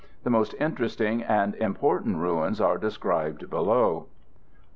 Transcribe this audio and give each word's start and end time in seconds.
The 0.23 0.31
most 0.31 0.55
interesting 0.59 1.21
and 1.21 1.53
important 1.57 2.17
ruins 2.17 2.59
are 2.59 2.79
described 2.79 3.51
below. 3.51 4.07